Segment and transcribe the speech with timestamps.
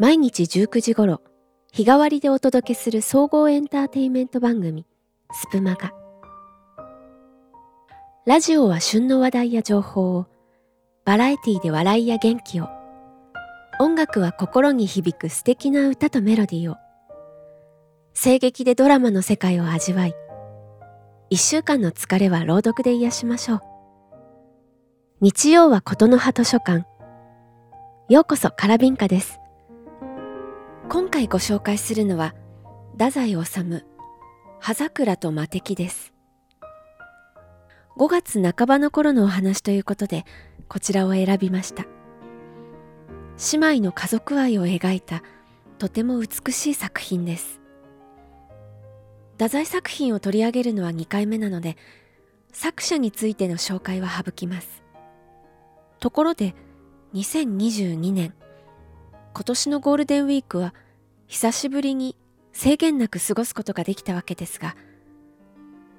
[0.00, 1.20] 毎日19時頃、
[1.74, 4.86] 日替わりでお届けする総合エンターテインメント番組、
[5.30, 5.92] スプマガ。
[8.24, 10.26] ラジオは旬の話題や情報を、
[11.04, 12.68] バラエティで笑いや元気を、
[13.78, 16.76] 音楽は心に響く素敵な歌とメロディーを、
[18.14, 20.14] 声劇でドラマの世界を味わい、
[21.28, 23.60] 一週間の疲れは朗読で癒しましょう。
[25.20, 26.86] 日曜は琴の葉図書館。
[28.08, 29.39] ようこそカラビンカです。
[30.90, 32.34] 今回ご紹介するのは、
[32.94, 33.84] 太宰治、
[34.58, 36.12] 葉桜と魔敵です。
[37.96, 40.24] 5月半ばの頃のお話ということで、
[40.68, 41.84] こちらを選びました。
[43.52, 45.22] 姉妹の家族愛を描いた、
[45.78, 47.60] とても美しい作品です。
[49.34, 51.76] 太宰作品を取り上げるのは2回目なので
[52.52, 54.82] 作者についての紹介は省きます
[55.98, 56.54] ところで
[57.14, 58.34] 2022年
[59.32, 60.74] 今年のゴールデンウィークは
[61.30, 62.16] 久しぶりに
[62.52, 64.74] 制限なく過ごすことができたわけですが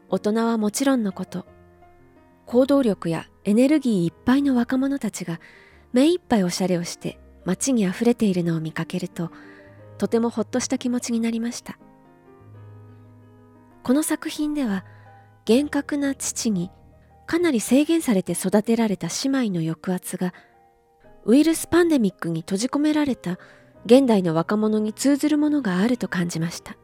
[0.09, 1.45] 大人はもちろんのこと
[2.45, 5.39] 行動力やエネルギーいっぱいの若者たちが
[5.93, 9.31] 目いっぱいおしゃれをして街にあふれているのを見かけると
[9.97, 11.79] とてもほっとした気持ちになりました。
[13.83, 14.83] この作品では
[15.45, 16.71] 厳格な父に
[17.25, 20.33] かなり制限されて育てられた姉妹の抑圧が
[21.23, 23.39] ウイルスパンデミックに閉じ込められた
[23.85, 26.77] 現代の若者に通ずるものがあると感じました。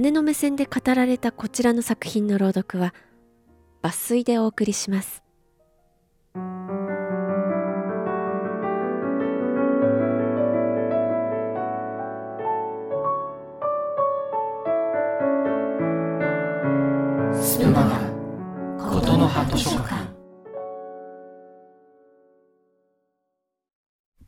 [0.00, 2.94] 姉の目線で語られたこちらの作品の朗読は
[3.82, 5.22] 抜粋でお送りします。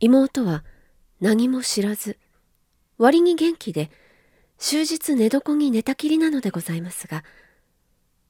[0.03, 0.65] 妹は
[1.21, 2.17] 何も知らず、
[2.97, 3.91] 割に元気で、
[4.57, 7.23] 終日寝床に寝たきりなのでございますが、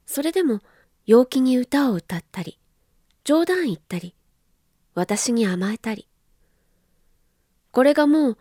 [0.05, 0.59] それでも
[1.05, 2.59] 陽気に歌を歌ったり、
[3.23, 4.13] 冗談言ったり、
[4.93, 6.09] 私に甘えたり。
[7.71, 8.37] これがもう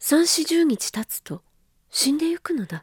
[0.00, 1.42] 三四十日経つと
[1.88, 2.82] 死んでゆくのだ。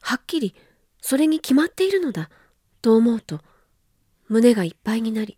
[0.00, 0.54] はっきり
[1.02, 2.30] それに決まっているのだ、
[2.80, 3.40] と思うと、
[4.28, 5.36] 胸がいっぱいになり、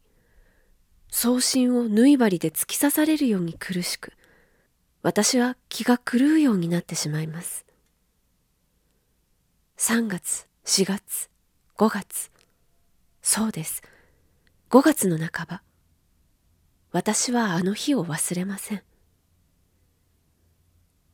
[1.11, 4.13] 送信を縫い針で突き刺されるように苦しく、
[5.07, 7.65] 私は気が狂うようになってしまいます。
[9.79, 11.31] 3月、4月、
[11.79, 12.33] 5月。
[13.23, 13.85] そうです。
[14.69, 15.63] 5月の半ば。
[16.91, 18.83] 私はあの日を忘れません。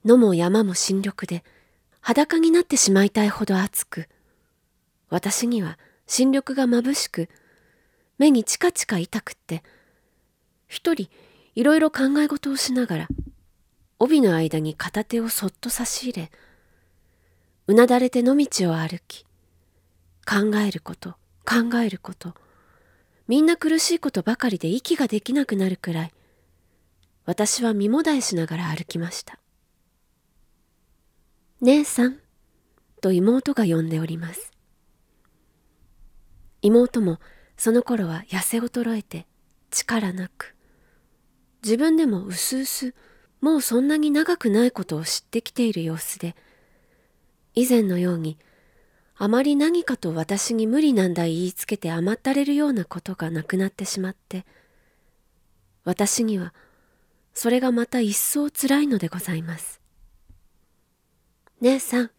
[0.07, 1.45] 野も山も新緑で
[2.01, 4.09] 裸になってしまいたいほど暑く、
[5.11, 7.29] 私には新緑が眩しく、
[8.17, 9.63] 目にチカチカ痛くって、
[10.67, 11.11] 一人
[11.55, 13.09] いろいろ考え事をしながら
[14.03, 16.31] 帯の間に片手をそっと差し入れ
[17.69, 19.25] うなだれて野道を歩き
[20.27, 21.11] 考えること
[21.45, 22.35] 考えること
[23.29, 26.13] みんな苦しいことばかりで息ができなくなるくらい
[27.27, 29.39] 私は身もだえしながら歩きました。
[31.61, 32.19] 姉さん
[33.01, 34.51] と妹が呼んでおります。
[36.63, 37.21] 妹も
[37.57, 39.29] その頃は痩せ衰えて
[39.71, 40.57] 力なく
[41.63, 42.95] 自分でもうすうす
[43.43, 46.37] もうそんなに長くないことを知ってきている様子で
[47.55, 48.39] 以前のように
[49.17, 54.47] あまり何かと私に無理難題言いつけて甘ったれるようなことがなくなってしまって
[55.85, 56.55] 私には
[57.35, 59.81] それがまた一層つらいのでございます
[61.61, 62.11] 姉さん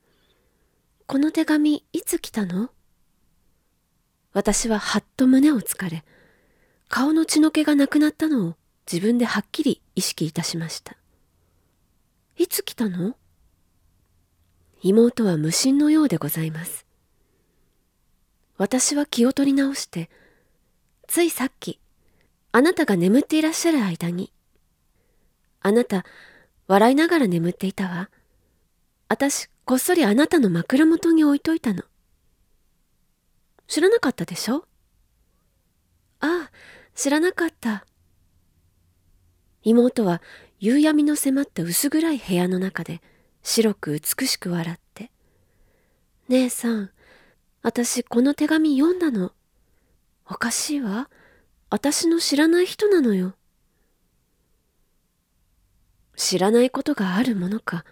[1.05, 2.69] この手紙いつ来たの？
[4.33, 6.03] 私ははっと胸をつかれ
[6.89, 8.55] 顔の血の気がなくなったのを
[8.91, 10.97] 自分ではっきり意識いたしました。
[12.35, 13.15] いつ来たの？
[14.81, 16.87] 妹は無心のようでございます。
[18.57, 20.09] 私は気を取り直して、
[21.07, 21.79] ついさっき、
[22.51, 24.33] あなたが眠っていらっしゃる間に、
[25.61, 26.05] あなた、
[26.67, 28.09] 笑いながら眠っていたわ。
[29.09, 31.83] あたし、こっそりあなたの枕元に置いといたの。
[33.67, 34.65] 知らなかったでしょ？
[36.19, 36.51] ああ、
[36.95, 37.85] 知らなかった。
[39.61, 40.21] 妹は
[40.63, 43.01] 夕闇の迫った薄暗い部屋の中で
[43.41, 45.11] 白く美しく笑って。
[46.29, 46.89] 姉さん、
[47.61, 49.33] 私この手紙読んだの。
[50.25, 51.09] おかしいわ。
[51.69, 53.35] 私の知らない人なのよ。
[56.15, 57.83] 知らないことがあるものか。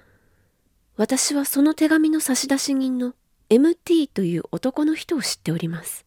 [0.95, 3.15] 私はその手紙の差出人の
[3.50, 6.06] MT という男の人を知っております。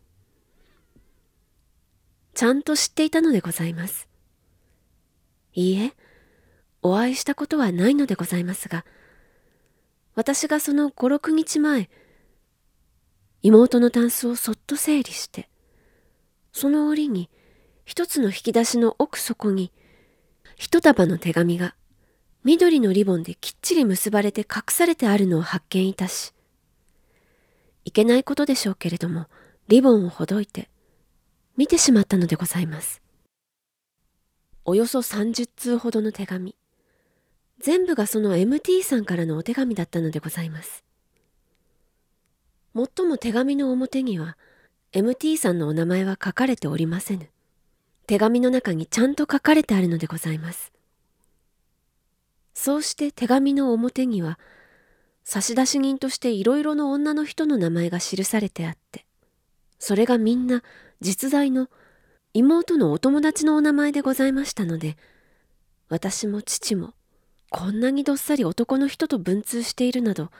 [2.33, 4.09] ちゃんと知っていたのでございます。
[5.53, 5.95] いいえ、
[6.87, 8.85] お会いしたことはないのでございますが、
[10.15, 11.89] 私がその五六日前、
[13.41, 15.49] 妹のタンスをそっと整理して、
[16.53, 17.31] その折に
[17.87, 19.73] 一つの引き出しの奥底に
[20.57, 21.75] 一束の手紙が
[22.45, 26.35] 緑のリボンできっちり結ばれて隠されてあるのを発見いたし、
[27.87, 29.29] いけないことでしょうけれども、
[29.69, 30.69] リボンをほどいて、
[31.57, 33.01] 見てしまったのでございます。
[34.67, 36.55] およそ30通ほどの手紙。
[37.65, 40.85] 全部がその MT さんからのお手紙だったのでございます。
[42.75, 44.37] もっとも手紙の表には、
[44.93, 47.31] MT さんのお名前は書かれておりませぬ。
[48.07, 50.75] 手紙の中にちゃんと書かれてあるのでございます。
[52.53, 54.39] そうして手紙の表には、
[55.25, 59.07] 差出人としていろいろの女の人の名前が記されてあって、
[59.79, 60.63] それがみんな
[61.01, 61.71] 実在の
[62.35, 64.99] 妹のお友達のお名前でございましたので、
[65.89, 66.93] 私も父も
[67.51, 70.31] こんなにどっさり男の人と文通しているなど、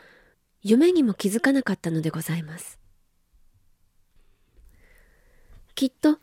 [0.63, 2.79] 夢にも気づかなかったのでございます。
[5.75, 6.19] きっと、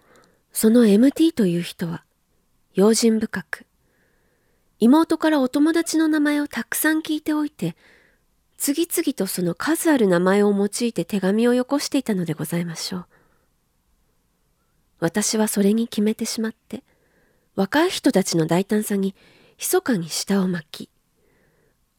[0.52, 2.04] その MT という人は、
[2.74, 3.66] 用心深く、
[4.80, 7.76] 妹からお友達の名前をたくさん聞いておいて、
[8.58, 13.06] 次々とその数ある名前を用いて手紙をよこしていたのでございましょう。
[15.00, 16.84] 私はそれに決めてしまって、
[17.56, 19.14] 若い人たちの大胆さに
[19.62, 20.90] 密かに舌を巻き、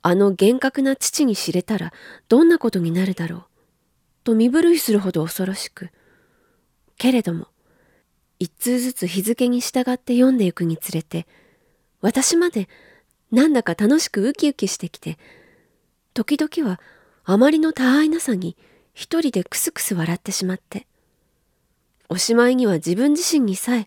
[0.02, 1.92] あの厳格な父に知れたら
[2.28, 3.44] どんなことになるだろう、
[4.24, 5.90] と身震いするほど恐ろしく、
[6.98, 7.46] けれども、
[8.40, 11.28] 一通ずつ日付に従って読んでいくにつれて、
[12.00, 12.68] 私まで
[13.30, 15.16] なんだか楽しくウキウキしてきて、
[16.14, 16.80] 時々は
[17.24, 18.56] あまりの他愛なさに
[18.92, 20.88] 一人でクスクス笑ってしまって、
[22.08, 23.86] おしまいには自分自身にさえ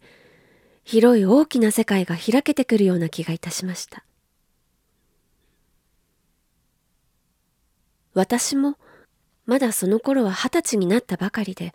[0.85, 4.05] 広い大きな世界が開けてくるような気がいたしました。
[8.13, 8.77] 私も
[9.47, 11.73] まだその頃は二十歳になったばかりで、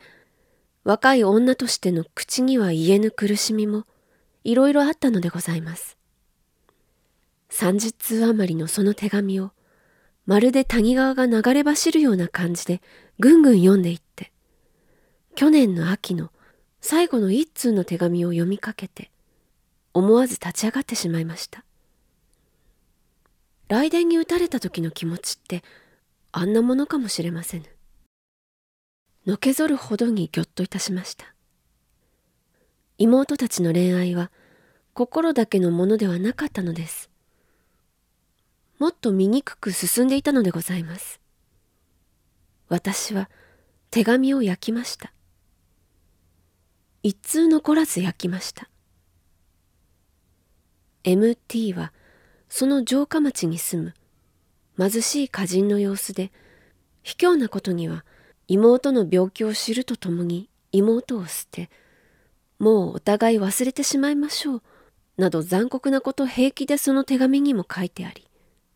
[0.85, 3.85] 若い女としての口には言えぬ苦しみも
[4.45, 5.99] いろいろあったのでございます。
[7.49, 9.51] 三十通余りのその手紙を
[10.25, 12.81] まるで谷川が流れ走るような感じで
[13.19, 14.31] ぐんぐん読んでいって、
[15.35, 16.31] 去年の秋の
[16.81, 19.11] 最後の一通の手紙を読みかけて、
[19.93, 21.65] 思わず立ち上がってしまいました。
[23.69, 25.62] 雷電に打たれた時の気持ちって
[26.32, 27.65] あんなものかもしれませぬ。
[29.27, 31.35] のけぞるほどにぎょっといたしました。
[32.99, 34.31] 妹たちの恋愛は
[34.93, 37.11] 心だけのものではなかったのです。
[38.79, 41.21] もっと醜く進んでいたのでございます。
[42.69, 43.29] 私は
[43.91, 45.12] 手紙を焼きました。
[47.02, 48.69] 一通残らず焼きました。
[51.05, 51.93] MT は
[52.49, 53.94] その城下町に住
[54.76, 56.31] む貧しい歌人の様子で
[57.02, 58.05] 卑怯なことには
[58.49, 61.70] 妹の病気を知るとともに妹を捨て
[62.58, 64.62] もうお互い忘れてしまいましょう
[65.17, 68.29] など残酷なこと平気でその手紙にも書いてあり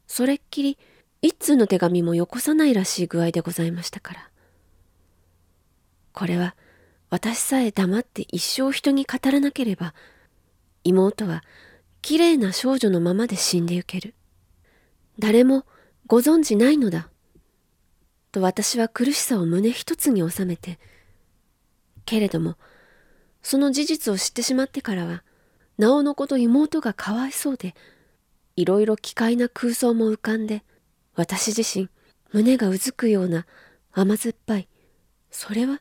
[0.06, 0.78] それっきり
[1.20, 4.30] 一通の手紙もよこさないらしい具合でございましたから。
[6.12, 6.54] これは
[7.14, 9.94] 私さえ黙って一生人に語らなければ、
[10.82, 11.44] 妹は
[12.02, 14.16] 綺麗な少女のままで死んでゆける。
[15.20, 15.64] 誰も
[16.08, 17.08] ご存じないのだ。
[18.32, 20.80] と私は苦しさを胸一つに収めて、
[22.04, 22.56] けれども、
[23.44, 25.22] その事実を知ってしまってからは、
[25.78, 27.76] なおのこと妹がかわいそうで、
[28.56, 30.64] いろいろ奇怪な空想も浮かんで、
[31.14, 31.88] 私自身、
[32.32, 33.46] 胸がうずくような
[33.92, 34.68] 甘酸っぱい、
[35.30, 35.80] それは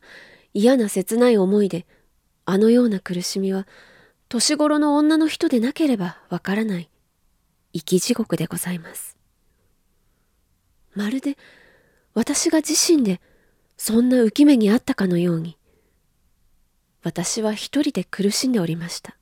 [0.54, 1.84] 嫌な切ない思いで、
[2.46, 3.66] あのような苦しみは、
[4.28, 6.88] 年頃の女の人でなければわからない、
[7.72, 9.18] 生き地獄でございます。
[10.94, 11.36] まるで、
[12.14, 13.20] 私が自身で、
[13.76, 15.58] そんな浮き目にあったかのように、
[17.02, 19.16] 私は一人で苦しんでおりました。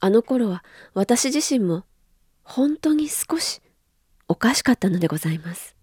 [0.00, 1.84] あの頃は私自身も
[2.42, 3.60] 本当に少し
[4.28, 5.75] おかしかったのでございます。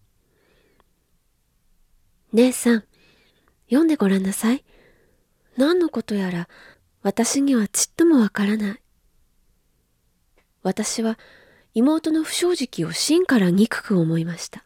[2.34, 2.84] 姉さん、
[3.68, 4.66] 読んでごらんなさい。
[5.56, 6.50] 何のことやら
[7.04, 8.82] 私にはちっともわからない。
[10.64, 11.20] 私は
[11.76, 14.64] 妹の不正直を真から憎く思いました。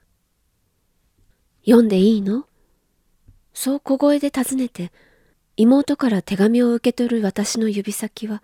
[1.65, 2.45] 読んでいいの？
[3.53, 4.93] そう小声で尋ねて
[5.57, 8.41] 妹から手紙を受け取る私の指先は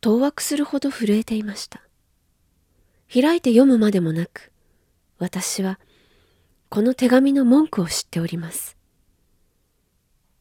[0.00, 1.82] 当惑するほど震えていました。
[3.12, 4.52] 開いて読むまでもなく、
[5.18, 5.78] 私は
[6.72, 8.78] この手紙の文句を知っております。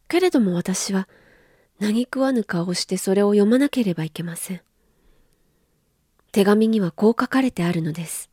[0.07, 1.09] けれども私は
[1.77, 4.61] 何食わぬ顔をしてそれを読まなければいけません。
[6.31, 8.29] 手紙にはこう書かれてあるのです。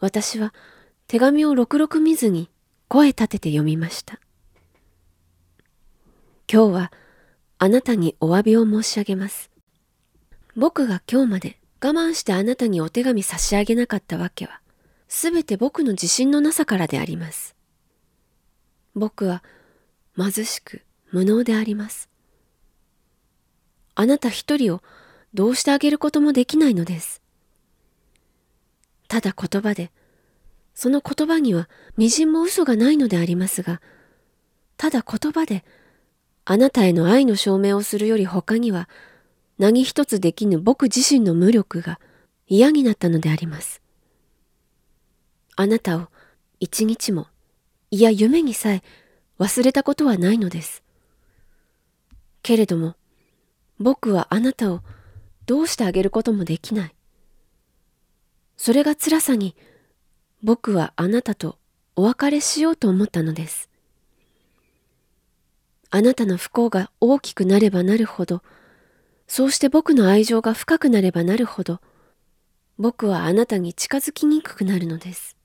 [0.00, 0.52] 私は
[1.06, 2.50] 手紙をろくろく見ずに
[2.88, 4.18] 声立てて読みました。
[6.52, 6.92] 今日は
[7.58, 9.52] あなたにお詫びを申し上げます。
[10.56, 14.60] 僕が今日まで我慢してあなたにお手紙差し上げなかったわけは、
[15.12, 17.56] すべて僕の自信のなさからであります。
[18.94, 19.42] 僕は
[20.16, 22.08] 貧しく無能であります。
[23.96, 24.82] あなた一人を
[25.34, 27.20] どうしてあげることもできないのです。
[29.08, 29.90] ただ言葉で、
[30.74, 33.80] その言葉には微塵も嘘がないのでありますが、
[34.76, 35.64] ただ言葉で、
[36.44, 38.88] あなたへの愛の証明をするより他には、
[39.58, 41.98] 何一つできぬ僕自身の無力が
[42.46, 43.79] 嫌になったのであります。
[45.56, 46.08] あなたを
[46.60, 47.26] 一日も、
[47.90, 48.82] いや夢にさえ
[49.38, 50.82] 忘れたことはないのです。
[52.42, 52.96] けれども、
[53.78, 54.80] 僕はあなたを
[55.46, 56.94] どうしてあげることもできない。
[58.56, 59.56] それが辛さに、
[60.42, 61.58] 僕はあなたと
[61.96, 63.68] お別れしようと思ったのです。
[65.90, 68.42] あなたの不幸が大きくなればなるほど、
[69.26, 71.80] そうして僕の愛情が深くなればなるほど、
[72.78, 75.36] 僕はあなたに近づきにくくなるのです。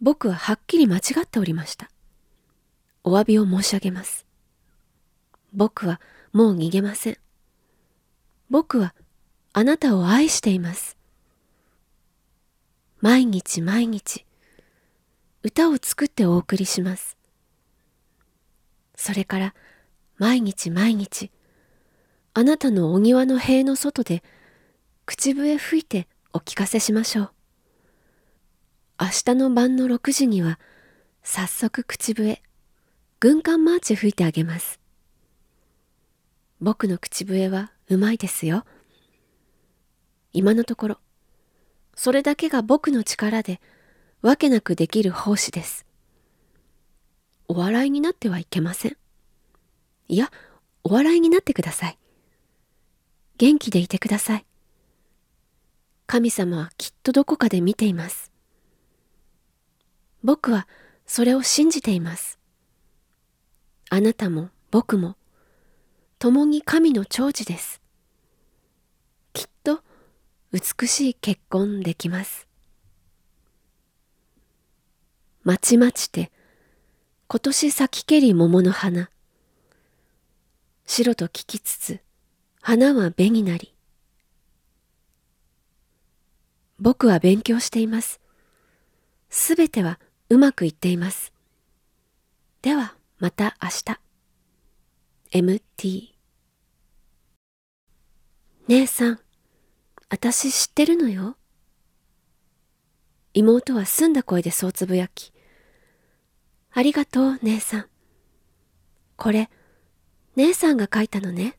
[0.00, 1.90] 僕ははっきり間違っておりました。
[3.02, 4.26] お詫びを申し上げます。
[5.52, 6.00] 僕は
[6.32, 7.18] もう逃げません。
[8.50, 8.94] 僕は
[9.52, 10.96] あなたを愛しています。
[13.00, 14.26] 毎日毎日
[15.42, 17.16] 歌を作ってお送りします。
[18.96, 19.54] それから
[20.18, 21.30] 毎日毎日
[22.34, 24.22] あなたのお庭の塀の外で
[25.06, 27.35] 口笛吹いてお聞かせしましょう。
[28.98, 30.58] 明日の晩の6時には
[31.22, 32.42] 早速口笛、
[33.20, 34.80] 軍艦マーチ吹いてあげます。
[36.62, 38.64] 僕の口笛はうまいですよ。
[40.32, 40.98] 今のところ、
[41.94, 43.60] それだけが僕の力で
[44.22, 45.84] わけなくできる奉仕です。
[47.48, 48.96] お笑いになってはいけません。
[50.08, 50.32] いや、
[50.84, 51.98] お笑いになってください。
[53.36, 54.46] 元気でいてください。
[56.06, 58.32] 神様はきっとどこかで見ています。
[60.26, 60.66] 僕は
[61.06, 62.40] それを信じています。
[63.90, 65.14] あなたも僕も
[66.18, 67.80] 共に神の長寿です。
[69.32, 69.82] きっと
[70.50, 72.48] 美しい結婚できます。
[75.44, 76.32] まちまちて
[77.28, 79.10] 今年咲きけり桃の花。
[80.86, 82.00] 白と聞きつつ
[82.60, 83.76] 花は紅になり。
[86.80, 88.20] 僕は勉強しています。
[89.30, 91.32] すべてはうまくいっています。
[92.62, 94.00] ではまた明日。
[95.32, 96.16] MT
[98.68, 99.20] 姉さん、
[100.08, 101.36] あたし知ってるのよ。
[103.34, 105.32] 妹は澄んだ声でそうつぶやき。
[106.72, 107.86] ありがとう、姉さん。
[109.16, 109.48] これ、
[110.34, 111.56] 姉さんが書いたのね。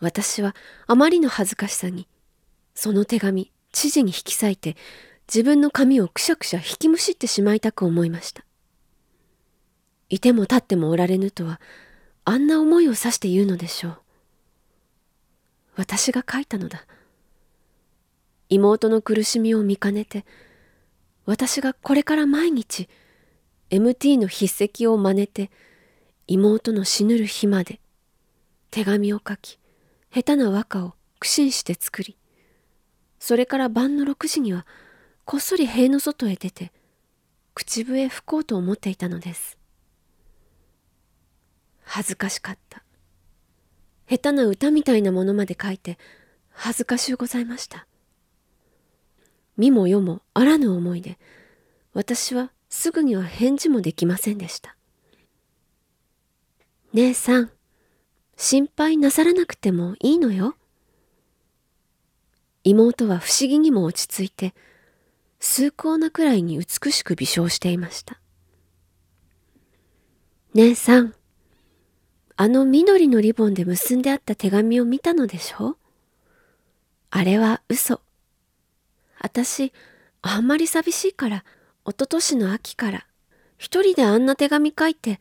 [0.00, 0.54] 私は
[0.86, 2.06] あまりの恥ずかしさに、
[2.74, 4.76] その手紙、知事に引き裂いて、
[5.26, 8.44] 自分の髪をくしゃくしゃ引きむしってしまいたく思いました。
[10.08, 11.60] いても立ってもおられぬとは、
[12.24, 13.98] あんな思いをさして言うのでしょう。
[15.76, 16.86] 私が書いたのだ。
[18.48, 20.24] 妹の苦しみを見かねて、
[21.26, 22.88] 私がこれから毎日、
[23.70, 25.50] MT の筆跡を真似て、
[26.26, 27.80] 妹の死ぬる日まで、
[28.70, 29.58] 手紙を書き、
[30.12, 32.16] 下手な和歌を苦心して作り、
[33.18, 34.66] それから晩の6時には、
[35.24, 36.70] こっそり塀の外へ出て、
[37.54, 39.56] 口笛吹こうと思っていたのです。
[41.82, 42.82] 恥ずかしかった。
[44.08, 45.98] 下手な歌みたいなものまで書いて
[46.50, 47.86] 恥ずかしゅうございました。
[49.56, 51.18] 見も世もあらぬ思いで
[51.94, 54.76] 私はすぐには返事もできませんでした。
[56.92, 57.50] 姉さん、
[58.36, 60.54] 心配なさらなくてもいいのよ。
[62.62, 64.54] 妹は不思議にも落ち着いて、
[65.40, 68.20] 崇高なくらいに美しく微笑していました。
[70.54, 71.14] 姉さん、
[72.36, 75.76] あの緑のリボンで結んであった手紙を見たのでしょ
[77.10, 78.00] あれは嘘。
[79.18, 79.72] あたし、
[80.22, 81.44] あんまり寂しいから、
[81.84, 83.06] おととしの秋から、
[83.58, 85.20] 一人であんな手紙書いて、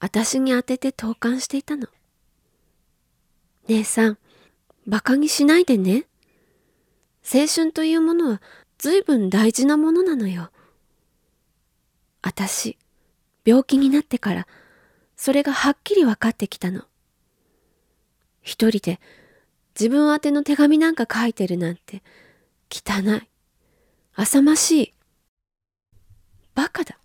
[0.00, 1.86] あたしに当てて投函していたの。
[3.68, 4.18] 姉さん、
[4.86, 6.06] 馬鹿にしないでね。
[7.22, 8.42] 青春というものは
[8.78, 10.50] 随分大事なものなのよ。
[12.22, 12.78] あたし、
[13.44, 14.46] 病気になってから、
[15.16, 16.84] それがはっきり分かってきたの。
[18.40, 19.00] 一人で
[19.78, 22.02] 自分宛ての手紙なんか書いてるなんて
[22.70, 23.28] 汚い。
[24.14, 24.94] 浅ましい。
[26.54, 26.98] バカだ。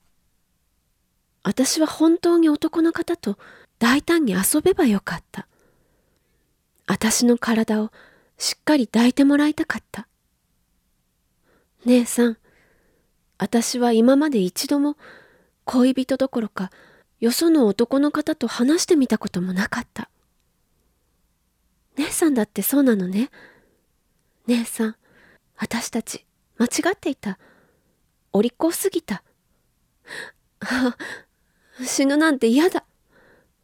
[1.44, 3.38] 私は本当に男の方と
[3.78, 5.48] 大胆に遊べばよかった。
[6.88, 7.92] 私の体を
[8.38, 10.08] しっかり抱いてもらいたかった。
[11.86, 12.38] 姉さん、
[13.38, 14.96] 私は今まで一度も
[15.66, 16.72] 恋人どころか
[17.20, 20.10] よその男の方と話してみたこともなかった。
[21.96, 23.30] 姉さんだってそうなのね。
[24.48, 24.96] 姉さん、
[25.56, 26.26] 私たち
[26.58, 27.40] 間違っていた。
[28.34, 29.24] お利口すぎた。
[30.60, 30.98] あ、
[31.86, 32.86] 死ぬなんて嫌だ。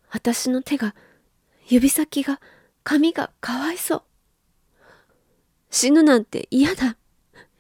[0.10, 0.96] 私の手が、
[1.68, 2.40] 指先が、
[2.84, 4.04] 髪がかわいそう。
[5.70, 6.98] 死ぬなんて嫌だ。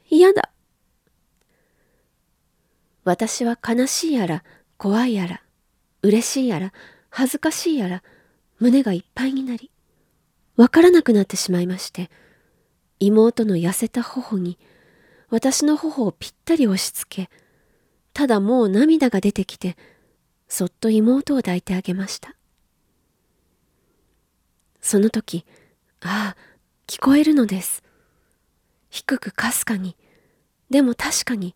[0.09, 0.51] 嫌だ。
[3.03, 4.43] 私は悲しいやら、
[4.77, 5.43] 怖いやら、
[6.01, 6.73] 嬉しいやら、
[7.09, 8.03] 恥ずかしいやら、
[8.59, 9.71] 胸がいっぱいになり、
[10.55, 12.09] わからなくなってしまいまして、
[12.99, 14.57] 妹の痩せた頬に、
[15.29, 17.29] 私の頬をぴったり押し付け、
[18.13, 19.77] ただもう涙が出てきて、
[20.47, 22.35] そっと妹を抱いてあげました。
[24.81, 25.45] その時、
[26.01, 26.37] ああ、
[26.87, 27.83] 聞こえるのです。
[28.89, 29.95] 低くかすかに、
[30.69, 31.55] でも確かに、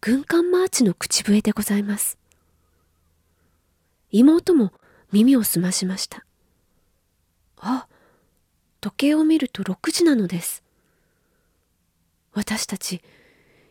[0.00, 2.18] 軍艦マーチの口笛でございます。
[4.10, 4.72] 妹も
[5.12, 6.24] 耳を澄ましました。
[7.58, 7.86] あ、
[8.80, 10.62] 時計を見ると6時なのです。
[12.32, 13.02] 私たち、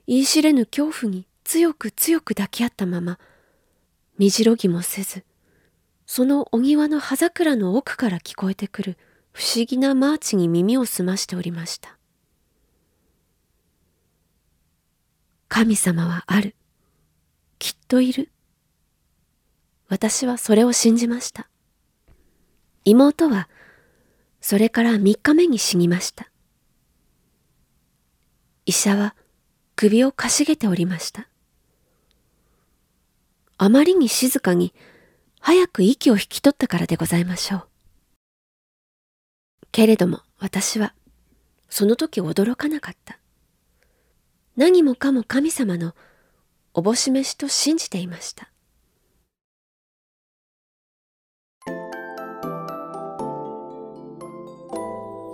[0.08, 3.20] 言い知れぬ恐怖に強く強く抱き合ったまま、
[4.18, 5.24] みじろぎもせず、
[6.06, 8.98] そのお庭の葉桜の奥から聞こえてくる
[9.32, 11.98] 不思議なマーチに耳を澄ましておりました。
[15.48, 16.56] 神様はある。
[17.60, 18.30] きっといる。
[19.88, 21.50] 私はそれを信じました。
[22.84, 23.50] 妹は、
[24.42, 26.30] それから三日目に死にました。
[28.66, 29.16] 医者は
[29.76, 31.30] 首をかしげておりました。
[33.58, 34.74] あまりに静かに
[35.40, 37.68] 早く息を引き取ったからでございましょう。
[39.72, 40.94] けれども私は
[41.70, 43.20] その時驚かなかった。
[44.58, 45.94] 何もかも神様の
[46.74, 48.50] おぼし飯と信じていました。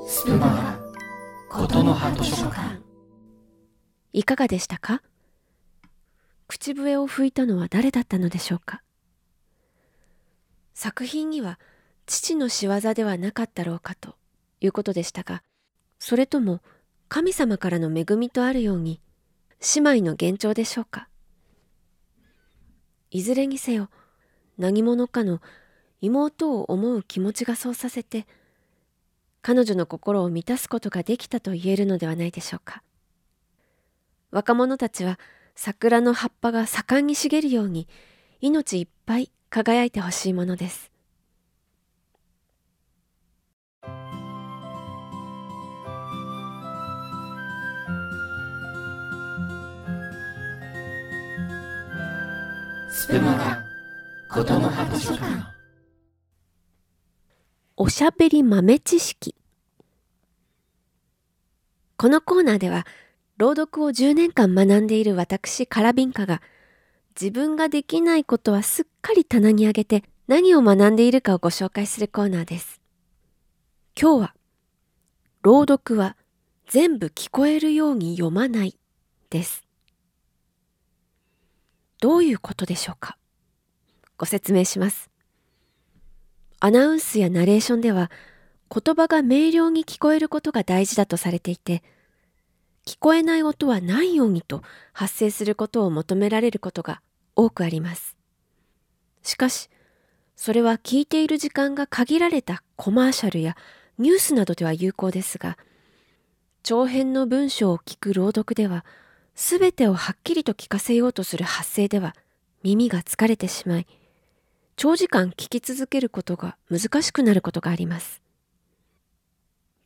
[0.07, 0.79] スプマガ
[1.49, 2.81] ことの葉図書館。
[4.11, 5.03] いかがでしたか？
[6.47, 8.81] 口笛を吹いたのは誰だったのでしょうか？
[10.73, 11.59] 作品には
[12.07, 14.15] 父の仕業ではなかったろうかと
[14.61, 15.43] いうことでしたが
[15.99, 16.59] それとも
[17.07, 18.99] 神様からの恵みとあるように
[19.75, 21.07] 姉妹の幻聴でしょうか？
[23.11, 23.89] いずれにせよ
[24.57, 25.39] 何者かの
[26.01, 28.25] 妹を思う気持ちがそうさせて
[29.41, 32.83] 彼女の心を満たすことができたと言えるのではないでしょうか
[34.31, 35.19] 若者たちは
[35.55, 37.87] 桜の葉っぱが盛んに茂るように
[38.39, 40.90] 命いっぱい輝いてほしいものです。
[53.01, 53.63] スプマガ
[54.29, 55.25] ことの葉図書館
[57.75, 59.33] おしゃべり豆知識
[61.97, 62.85] このコーナーでは
[63.37, 66.43] 朗読を10年間学んでいる私カラビンカが
[67.19, 72.81] 自分ができないことはすっかり棚に上げて何を学んでいるかをご紹介するコーナーです。
[73.99, 74.35] 今日は
[75.41, 76.17] 朗読は
[76.67, 78.77] 全部聞こえるように読まない
[79.31, 79.70] です。
[82.01, 83.15] どういうことでしょうか？
[84.17, 85.11] ご説明します。
[86.59, 88.09] アナウンスやナレーションでは
[88.73, 91.83] 言葉が明瞭に聞こえることが大事だとされていて
[92.87, 97.01] 聞こえない音はないようにと発生することを求められることが
[97.35, 98.17] 多くあります。
[99.21, 99.69] しかし、
[100.35, 103.55] それは聞いている時間が限られたコマーシャルや
[103.99, 105.55] ニュースなどでは有効ですが、
[106.63, 108.85] 長編の文章を聞く朗読では、
[109.35, 112.15] すべてをはっきりと聞かせようとする発声では
[112.63, 113.87] 耳が疲れてしまい、
[114.75, 118.21] 長時間聞き続けることが難しくなることがあります。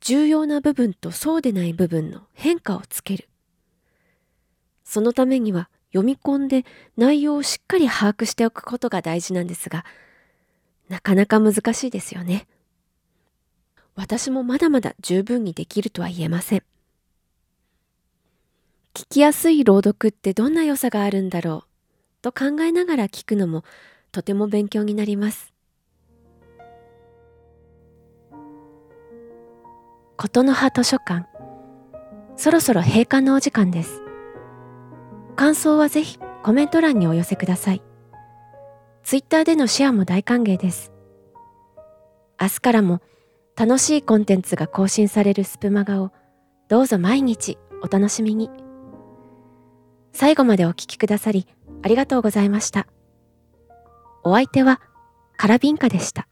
[0.01, 3.27] 重要な部分とそうでない部分の変化をつける。
[4.83, 6.65] そのためには読み込んで
[6.97, 9.85] 内容をしっかり把握しておくことが大事なんですが、
[10.89, 12.47] なかなか難しいですよね。
[13.95, 16.63] 私もまだまだ十分にできるとは言えません。
[18.95, 22.21] 聞きやすい朗読ってどんな良さがあるんだろう？
[22.21, 23.65] と考えながら聞くのも
[24.13, 25.53] とても勉強になります。
[30.15, 31.27] 琴の葉図書館。
[32.37, 34.01] そろそろ閉館のお時間です。
[35.35, 37.83] 感想はぜひコメント欄にお寄せください。
[39.03, 40.93] ツイッターでのシェアも大歓迎です。
[42.39, 43.01] 明日からも
[43.57, 46.13] 楽しいコンテンツが更新されるスプマガを
[46.69, 48.49] どうぞ毎日お楽しみに。
[50.15, 51.45] 最後までお聴きくださり
[51.83, 52.87] ありがとうございました。
[54.23, 54.79] お相手は
[55.35, 56.29] カラビンカでした。